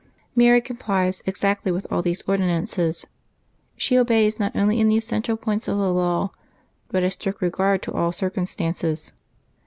[0.35, 3.05] Mary complies exactly with all these ordinances.
[3.77, 6.31] She obeys not only in the essential points of the law,
[6.87, 9.13] but has strict regard to all the circumstances.